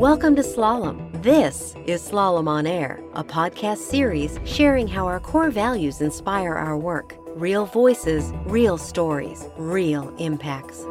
[0.00, 1.22] Welcome to Slalom.
[1.22, 6.78] This is Slalom on Air, a podcast series sharing how our core values inspire our
[6.78, 7.14] work.
[7.34, 10.86] Real voices, real stories, real impacts.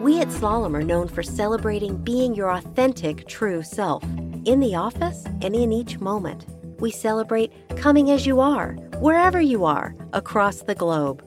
[0.00, 4.02] We at Slalom are known for celebrating being your authentic, true self
[4.44, 6.44] in the office and in each moment.
[6.80, 11.22] We celebrate coming as you are, wherever you are, across the globe.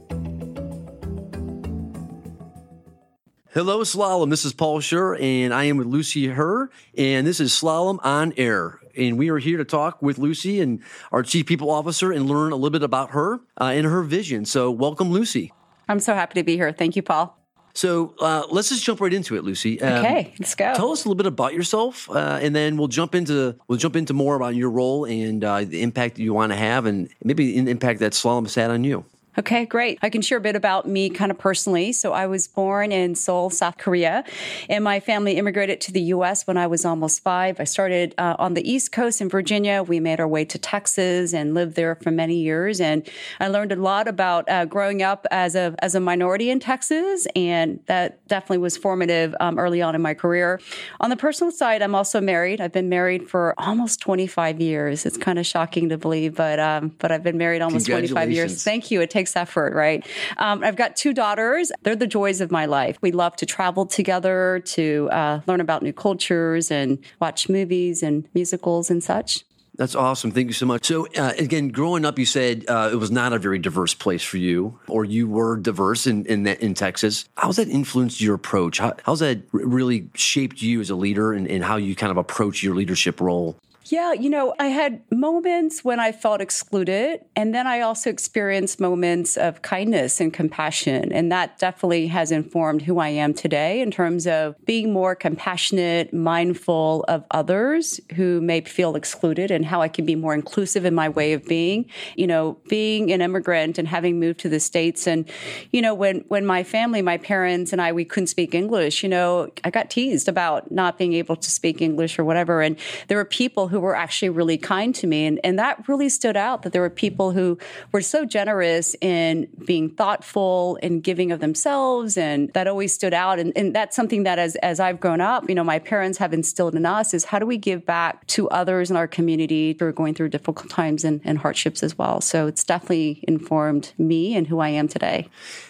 [3.54, 4.32] Hello, Slalom.
[4.32, 8.34] This is Paul Schur, and I am with Lucy Hur, and this is Slalom on
[8.36, 8.80] Air.
[8.98, 12.52] And we are here to talk with Lucy and our Chief People Officer and learn
[12.52, 14.46] a little bit about her uh, and her vision.
[14.46, 15.54] So, welcome, Lucy.
[15.88, 16.72] I'm so happy to be here.
[16.72, 17.38] Thank you, Paul.
[17.76, 19.80] So, uh, let's just jump right into it, Lucy.
[19.84, 20.74] Um, okay, let's go.
[20.74, 23.96] Tell us a little bit about yourself, uh, and then we'll jump into we'll jump
[23.96, 27.08] into more about your role and uh, the impact that you want to have, and
[27.24, 29.05] maybe the impact that Slalom has had on you.
[29.38, 29.98] Okay, great.
[30.04, 31.91] I can share a bit about me kind of personally.
[31.91, 34.24] So I was born in Seoul, South Korea,
[34.70, 36.46] and my family immigrated to the U.S.
[36.46, 37.60] when I was almost five.
[37.60, 39.82] I started uh, on the East Coast in Virginia.
[39.82, 42.80] We made our way to Texas and lived there for many years.
[42.80, 46.60] And I learned a lot about uh, growing up as a as a minority in
[46.60, 50.62] Texas, and that definitely was formative um, early on in my career.
[51.00, 52.62] On the personal side, I'm also married.
[52.62, 55.07] I've been married for almost 25 years.
[55.07, 58.63] It's kind of shocking to believe, but um, but I've been married almost 25 years.
[58.63, 59.02] Thank you.
[59.02, 60.05] It takes takes effort, right?
[60.38, 61.71] Um, I've got two daughters.
[61.84, 62.98] They're the joys of my life.
[63.02, 68.28] We love to travel together, to uh, learn about new cultures and watch movies and
[68.34, 69.46] musicals and such.
[69.75, 70.29] That's awesome.
[70.29, 70.85] Thank you so much.
[70.85, 74.22] So, uh, again, growing up, you said uh, it was not a very diverse place
[74.22, 77.25] for you, or you were diverse in in, in Texas.
[77.41, 78.78] That influenced your approach?
[78.78, 82.18] How, how's that really shaped you as a leader and, and how you kind of
[82.18, 83.57] approach your leadership role?
[83.94, 88.80] Yeah, you know, I had moments when I felt excluded, and then I also experienced
[88.80, 91.12] moments of kindness and compassion.
[91.12, 96.12] And that definitely has informed who I am today in terms of being more compassionate,
[96.12, 100.96] mindful of others who may feel excluded, and how I can be more inclusive in
[100.96, 101.85] my way of being.
[102.16, 105.29] You know, being an immigrant and having moved to the States, and,
[105.69, 109.09] you know, when, when my family, my parents and I, we couldn't speak English, you
[109.09, 112.63] know, I got teased about not being able to speak English or whatever.
[112.63, 112.75] And
[113.07, 115.25] there were people who were actually really kind to me.
[115.25, 117.57] And, and that really stood out that there were people who
[117.91, 122.17] were so generous in being thoughtful and giving of themselves.
[122.17, 123.39] And that always stood out.
[123.39, 126.33] And, and that's something that as, as I've grown up, you know, my parents have
[126.33, 129.85] instilled in us is how do we give back to others in our community who
[129.85, 132.22] are going through difficult times and, and hardships as well.
[132.22, 135.27] So it's definitely informed me and who I am today.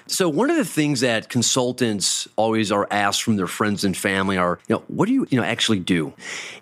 [0.07, 4.37] So one of the things that consultants always are asked from their friends and family
[4.37, 6.13] are, you know, what do you, you know, actually do?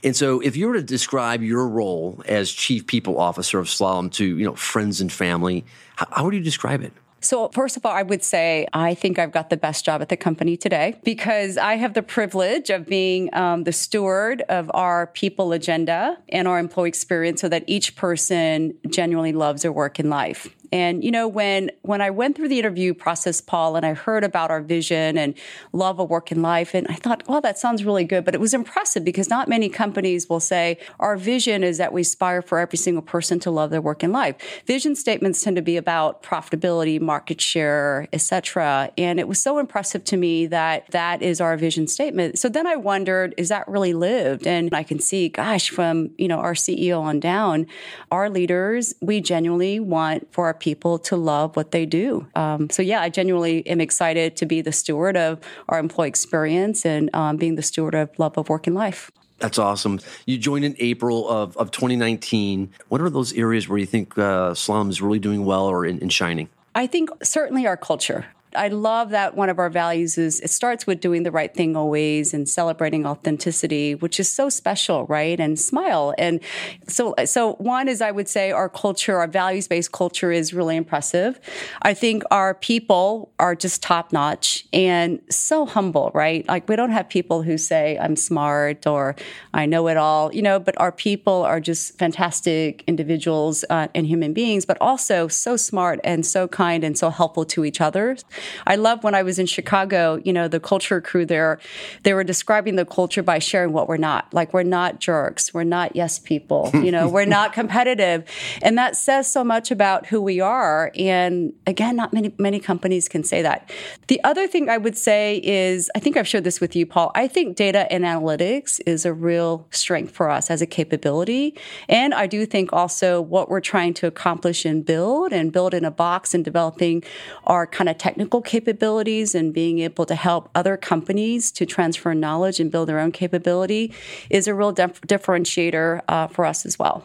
[0.04, 4.12] And so if you were to describe your role as chief people officer of Slalom
[4.14, 5.66] to, you know, friends and family,
[5.96, 6.94] how, how would you describe it?
[7.24, 10.10] So, first of all, I would say I think I've got the best job at
[10.10, 15.06] the company today because I have the privilege of being um, the steward of our
[15.06, 20.10] people agenda and our employee experience so that each person genuinely loves their work in
[20.10, 20.48] life.
[20.72, 24.24] And you know, when when I went through the interview process, Paul, and I heard
[24.24, 25.34] about our vision and
[25.74, 28.24] love of work and life, and I thought, well, that sounds really good.
[28.24, 32.02] But it was impressive because not many companies will say our vision is that we
[32.02, 34.36] aspire for every single person to love their work and life.
[34.66, 38.92] Vision statements tend to be about profitability, market share, etc.
[38.98, 42.40] And it was so impressive to me that that is our vision statement.
[42.40, 44.48] So then I wondered, is that really lived?
[44.48, 47.68] And I can see, gosh, from you know our CEO on down,
[48.12, 52.26] our leaders, we genuinely want for our people to love what they do.
[52.36, 56.86] Um, so, yeah, I genuinely am excited to be the steward of our employee experience
[56.86, 59.12] and um, being the steward of love of work and life.
[59.40, 60.00] That's awesome.
[60.28, 62.72] You joined in April of, of 2019.
[62.90, 65.98] What are those areas where you think uh, Slalom is really doing well or in,
[65.98, 66.48] in shining?
[66.76, 68.28] I think certainly our culture.
[68.56, 71.76] I love that one of our values is it starts with doing the right thing
[71.76, 75.40] always and celebrating authenticity, which is so special, right?
[75.40, 76.14] And smile.
[76.18, 76.42] And
[76.88, 80.76] so, so one is I would say our culture, our values based culture is really
[80.76, 81.40] impressive.
[81.82, 86.48] I think our people are just top notch and so humble, right?
[86.48, 89.16] Like we don't have people who say I'm smart or
[89.54, 94.06] I know it all, you know, but our people are just fantastic individuals uh, and
[94.08, 98.18] human beings, but also so smart and so kind and so helpful to each other.
[98.66, 101.60] I love when I was in Chicago, you know, the culture crew there,
[102.04, 104.34] they were describing the culture by sharing what we're not.
[104.34, 105.54] Like, we're not jerks.
[105.54, 106.70] We're not yes people.
[106.74, 108.24] You know, we're not competitive.
[108.62, 110.92] And that says so much about who we are.
[110.96, 113.70] And again, not many, many companies can say that.
[114.08, 117.12] The other thing I would say is I think I've shared this with you, Paul.
[117.16, 121.56] I think data and analytics is a real strength for us as a capability.
[121.90, 125.86] And I do think also what we're trying to accomplish and build and build in
[125.86, 127.04] a box and developing
[127.46, 132.14] our kind of technical technical capabilities and being able to help other companies to transfer
[132.14, 133.94] knowledge and build their own capability
[134.30, 137.04] is a real dif- differentiator uh, for us as well.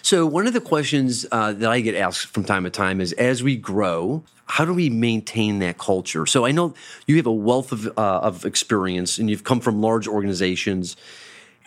[0.00, 3.12] So, one of the questions uh, that I get asked from time to time is
[3.14, 6.24] as we grow, how do we maintain that culture?
[6.24, 6.72] So, I know
[7.06, 10.96] you have a wealth of, uh, of experience and you've come from large organizations.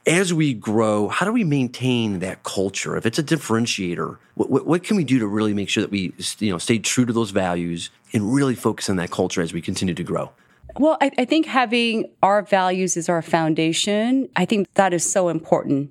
[0.07, 2.95] As we grow, how do we maintain that culture?
[2.95, 5.91] If it's a differentiator, what, what, what can we do to really make sure that
[5.91, 9.53] we you know, stay true to those values and really focus on that culture as
[9.53, 10.31] we continue to grow?
[10.77, 15.29] Well, I, I, think having our values as our foundation, I think that is so
[15.29, 15.89] important.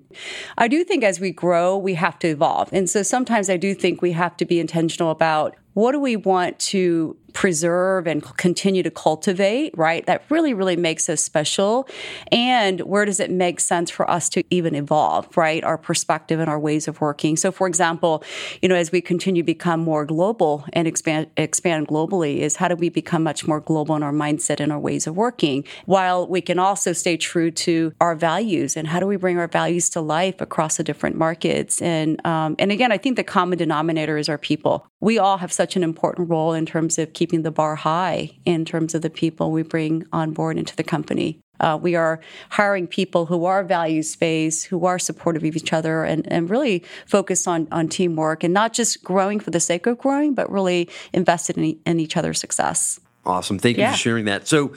[0.59, 2.71] I do think as we grow, we have to evolve.
[2.71, 6.17] And so sometimes I do think we have to be intentional about what do we
[6.17, 10.07] want to preserve and continue to cultivate, right?
[10.07, 11.87] That really, really makes us special.
[12.33, 15.63] And where does it make sense for us to even evolve, right?
[15.63, 17.37] Our perspective and our ways of working.
[17.37, 18.25] So, for example,
[18.63, 22.69] you know, as we continue to become more global and expand, expand globally, is how
[22.69, 26.27] do we become much more global in our mindset and our ways of working while
[26.27, 29.91] we can also stay true to our values and how do we bring our values
[29.91, 31.83] to life across the different markets?
[31.83, 34.87] And, um, and again, I think the common denominator is our people.
[35.01, 38.31] We all have such an important role in terms of keeping keeping the bar high
[38.45, 41.39] in terms of the people we bring on board into the company.
[41.59, 46.05] Uh, we are hiring people who are values based, who are supportive of each other,
[46.05, 49.97] and, and really focused on, on teamwork and not just growing for the sake of
[49.97, 53.01] growing, but really invested in, in each other's success.
[53.25, 53.59] Awesome.
[53.59, 54.47] Thank you for sharing that.
[54.47, 54.75] So,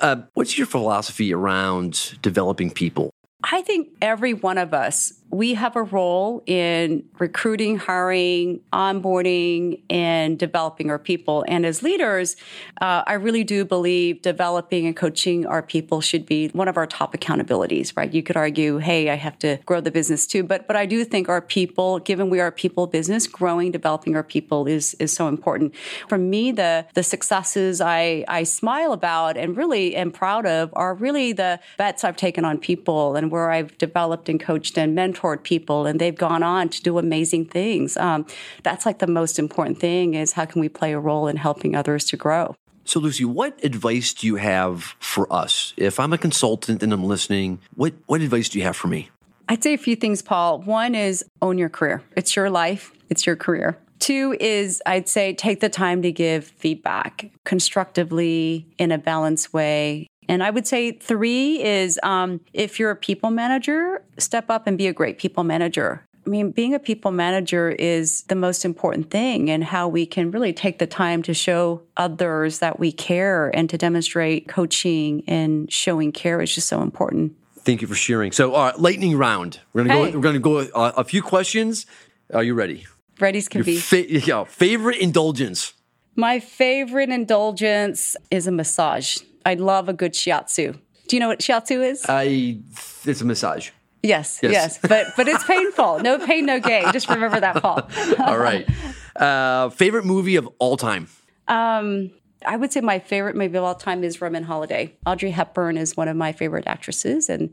[0.00, 3.10] uh, what's your philosophy around developing people?
[3.42, 10.38] I think every one of us we have a role in recruiting, hiring, onboarding, and
[10.38, 11.44] developing our people.
[11.46, 12.36] And as leaders,
[12.80, 16.86] uh, I really do believe developing and coaching our people should be one of our
[16.86, 18.12] top accountabilities, right?
[18.12, 20.42] You could argue, hey, I have to grow the business too.
[20.42, 24.16] But but I do think our people, given we are a people business, growing, developing
[24.16, 25.74] our people is is so important.
[26.08, 30.94] For me, the the successes I, I smile about and really am proud of are
[30.94, 35.17] really the bets I've taken on people and where I've developed and coached and mentored
[35.18, 37.96] mentored people and they've gone on to do amazing things.
[37.96, 38.26] Um,
[38.62, 41.74] that's like the most important thing is how can we play a role in helping
[41.74, 42.54] others to grow?
[42.84, 45.74] So, Lucy, what advice do you have for us?
[45.76, 49.10] If I'm a consultant and I'm listening, what, what advice do you have for me?
[49.48, 50.60] I'd say a few things, Paul.
[50.60, 52.02] One is own your career.
[52.16, 53.78] It's your life, it's your career.
[53.98, 60.06] Two is I'd say take the time to give feedback constructively in a balanced way.
[60.28, 64.76] And I would say three is um, if you're a people manager, step up and
[64.76, 66.04] be a great people manager.
[66.26, 70.30] I mean, being a people manager is the most important thing, and how we can
[70.30, 75.72] really take the time to show others that we care and to demonstrate coaching and
[75.72, 77.34] showing care is just so important.
[77.60, 78.32] Thank you for sharing.
[78.32, 79.60] So, uh, lightning round.
[79.72, 80.10] We're gonna hey.
[80.10, 80.18] go.
[80.18, 81.86] We're gonna go uh, a few questions.
[82.34, 82.86] Are you ready?
[83.18, 83.78] Ready as can Your be.
[83.78, 85.72] Fa- yeah, favorite indulgence.
[86.14, 89.18] My favorite indulgence is a massage.
[89.44, 90.78] I love a good shiatsu.
[91.08, 92.04] Do you know what shiatsu is?
[92.08, 92.58] I
[93.04, 93.70] it's a massage.
[94.02, 96.00] Yes, yes, yes, but but it's painful.
[96.00, 96.92] No pain, no gain.
[96.92, 97.88] Just remember that, Paul.
[98.20, 98.68] all right.
[99.16, 101.08] Uh, favorite movie of all time?
[101.48, 102.12] Um,
[102.46, 104.94] I would say my favorite movie of all time is Roman Holiday.
[105.04, 107.50] Audrey Hepburn is one of my favorite actresses, and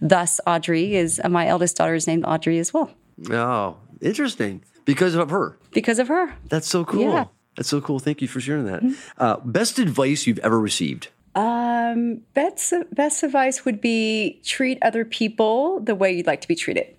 [0.00, 2.90] thus Audrey is uh, my eldest daughter is named Audrey as well.
[3.30, 4.62] Oh, interesting.
[4.84, 5.58] Because of her.
[5.72, 6.34] Because of her.
[6.48, 7.12] That's so cool.
[7.12, 7.24] Yeah.
[7.56, 7.98] That's so cool.
[7.98, 8.82] Thank you for sharing that.
[8.82, 8.94] Mm-hmm.
[9.16, 11.08] Uh, best advice you've ever received?
[11.36, 16.56] Um, best best advice would be treat other people the way you'd like to be
[16.56, 16.96] treated.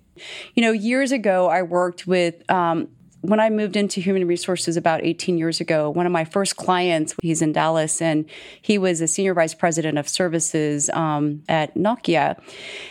[0.54, 2.48] You know, years ago, I worked with.
[2.50, 2.88] Um,
[3.20, 7.16] when I moved into human resources about 18 years ago, one of my first clients,
[7.20, 8.24] he's in Dallas, and
[8.62, 12.40] he was a senior vice president of services um, at Nokia.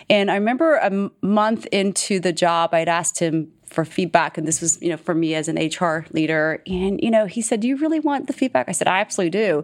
[0.09, 4.47] And I remember a m- month into the job, I'd asked him for feedback and
[4.47, 7.59] this was you know for me as an hr leader and you know he said
[7.59, 9.61] do you really want the feedback i said i absolutely do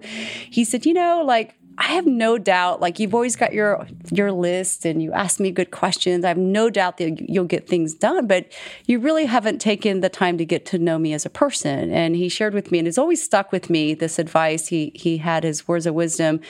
[0.50, 4.32] he said you know like I have no doubt, like you've always got your your
[4.32, 6.24] list and you ask me good questions.
[6.24, 8.52] I have no doubt that you'll get things done, but
[8.86, 11.92] you really haven't taken the time to get to know me as a person.
[11.92, 14.68] And he shared with me, and it's always stuck with me this advice.
[14.68, 16.42] He he had his words of wisdom.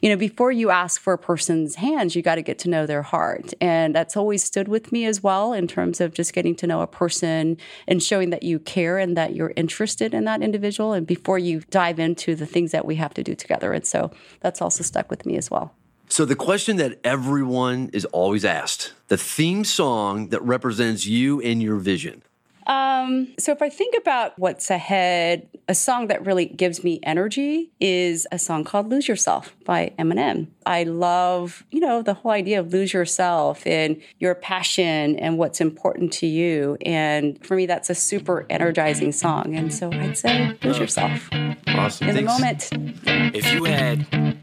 [0.00, 2.86] You know, before you ask for a person's hands, you got to get to know
[2.86, 6.54] their heart, and that's always stood with me as well in terms of just getting
[6.56, 10.42] to know a person and showing that you care and that you're interested in that
[10.42, 10.94] individual.
[10.94, 14.10] And before you dive into the things that we have to do together, and so
[14.40, 15.74] that's all also stuck with me as well.
[16.08, 21.60] So, the question that everyone is always asked the theme song that represents you and
[21.60, 22.22] your vision.
[22.66, 27.72] Um, so if I think about what's ahead, a song that really gives me energy
[27.80, 30.46] is a song called Lose Yourself by Eminem.
[30.66, 35.60] I love, you know, the whole idea of lose yourself and your passion and what's
[35.60, 36.76] important to you.
[36.86, 39.56] And for me, that's a super energizing song.
[39.56, 41.28] And so I'd say lose yourself.
[41.66, 42.08] Awesome.
[42.08, 42.70] In Thanks.
[42.70, 43.34] the moment.
[43.34, 44.39] If you had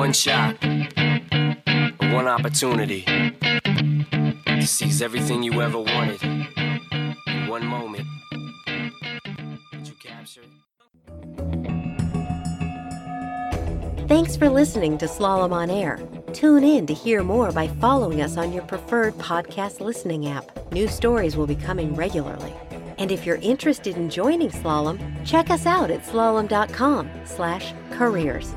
[0.00, 0.56] one shot,
[2.10, 6.18] one opportunity to seize everything you ever wanted
[7.46, 8.06] one moment?
[14.08, 16.00] Thanks for listening to Slalom on Air.
[16.32, 20.72] Tune in to hear more by following us on your preferred podcast listening app.
[20.72, 22.54] New stories will be coming regularly.
[22.96, 28.54] And if you're interested in joining Slalom, check us out at slalom.com slash careers.